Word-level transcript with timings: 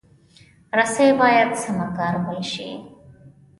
رسۍ 0.77 1.07
باید 1.19 1.49
سمه 1.61 1.87
کارول 1.97 2.41
شي. 2.51 2.67